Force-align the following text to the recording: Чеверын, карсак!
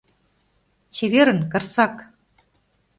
Чеверын, 0.95 1.39
карсак! 1.51 1.95